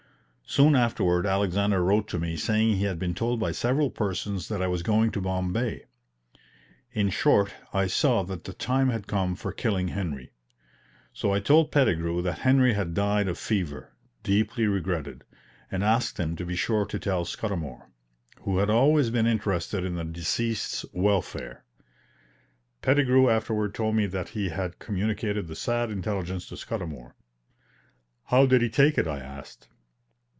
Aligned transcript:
Soon 0.47 0.75
afterward 0.75 1.25
Alexander 1.25 1.81
wrote 1.81 2.09
to 2.09 2.19
me 2.19 2.35
saying 2.35 2.75
he 2.75 2.83
had 2.83 2.99
been 2.99 3.15
told 3.15 3.39
by 3.39 3.53
several 3.53 3.89
persons 3.89 4.49
that 4.49 4.61
I 4.61 4.67
was 4.67 4.83
going 4.83 5.09
to 5.11 5.21
Bombay. 5.21 5.85
In 6.91 7.09
short, 7.09 7.53
I 7.71 7.87
saw 7.87 8.23
that 8.23 8.43
the 8.43 8.51
time 8.51 8.89
had 8.89 9.07
come 9.07 9.37
for 9.37 9.53
killing 9.53 9.87
Henry. 9.87 10.33
So 11.13 11.31
I 11.31 11.39
told 11.39 11.71
Pettigrew 11.71 12.21
that 12.23 12.39
Henry 12.39 12.73
had 12.73 12.93
died 12.93 13.29
of 13.29 13.37
fever, 13.37 13.93
deeply 14.23 14.67
regretted; 14.67 15.23
and 15.71 15.85
asked 15.85 16.19
him 16.19 16.35
to 16.35 16.45
be 16.45 16.57
sure 16.57 16.85
to 16.85 16.99
tell 16.99 17.23
Scudamour, 17.23 17.87
who 18.41 18.57
had 18.57 18.69
always 18.69 19.09
been 19.09 19.27
interested 19.27 19.85
in 19.85 19.95
the 19.95 20.03
deceased's 20.03 20.83
welfare. 20.91 21.63
Pettigrew 22.81 23.29
afterward 23.29 23.73
told 23.73 23.95
me 23.95 24.05
that 24.05 24.27
he 24.29 24.49
had 24.49 24.79
communicated 24.79 25.47
the 25.47 25.55
sad 25.55 25.89
intelligence 25.89 26.45
to 26.49 26.57
Scudamour. 26.57 27.13
"How 28.25 28.45
did 28.45 28.61
he 28.61 28.67
take 28.69 28.97
it?" 28.97 29.07
I 29.07 29.19
asked. 29.19 29.69